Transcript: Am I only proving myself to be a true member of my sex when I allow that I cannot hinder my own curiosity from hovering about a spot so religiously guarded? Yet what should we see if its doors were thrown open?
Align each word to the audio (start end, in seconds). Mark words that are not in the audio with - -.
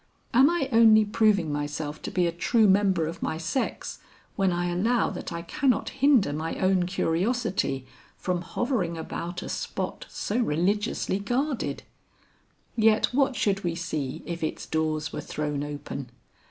Am 0.33 0.49
I 0.49 0.67
only 0.71 1.05
proving 1.05 1.51
myself 1.53 2.01
to 2.01 2.09
be 2.09 2.25
a 2.25 2.31
true 2.31 2.67
member 2.67 3.05
of 3.05 3.21
my 3.21 3.37
sex 3.37 3.99
when 4.35 4.51
I 4.51 4.69
allow 4.71 5.11
that 5.11 5.31
I 5.31 5.43
cannot 5.43 5.89
hinder 5.89 6.33
my 6.33 6.55
own 6.55 6.87
curiosity 6.87 7.85
from 8.17 8.41
hovering 8.41 8.97
about 8.97 9.43
a 9.43 9.47
spot 9.49 10.07
so 10.09 10.39
religiously 10.39 11.19
guarded? 11.19 11.83
Yet 12.75 13.13
what 13.13 13.35
should 13.35 13.63
we 13.63 13.75
see 13.75 14.23
if 14.25 14.43
its 14.43 14.65
doors 14.65 15.13
were 15.13 15.21
thrown 15.21 15.63
open? 15.63 16.09